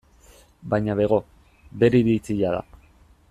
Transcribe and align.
Baina 0.73 0.95
bego, 0.99 1.19
bere 1.83 2.03
iritzia 2.05 2.57
da. 2.59 2.65